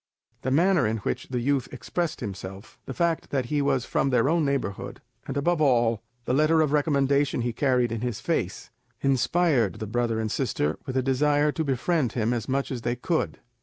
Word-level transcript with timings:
The 0.41 0.49
manner 0.49 0.87
in 0.87 0.97
which 0.97 1.27
the 1.29 1.41
youth 1.41 1.71
expressed 1.71 2.21
himself, 2.21 2.79
the 2.87 2.93
fact 2.95 3.29
that 3.29 3.45
he 3.53 3.61
was 3.61 3.85
from 3.85 4.09
their 4.09 4.29
own 4.29 4.43
neighbourhood, 4.43 4.99
and 5.27 5.37
above 5.37 5.61
all, 5.61 6.01
the 6.25 6.33
letter 6.33 6.59
of 6.61 6.71
recommendation 6.71 7.41
he 7.41 7.53
carried 7.53 7.91
in 7.91 8.01
his 8.01 8.19
face, 8.19 8.71
inspired 9.01 9.75
the 9.75 9.85
brother 9.85 10.19
and 10.19 10.31
sister 10.31 10.79
with 10.87 10.97
a 10.97 11.03
desire 11.03 11.51
to 11.51 11.63
befriend 11.63 12.13
him 12.13 12.33
as 12.33 12.49
much 12.49 12.71
as 12.71 12.81
they 12.81 12.95
could. 12.95 13.41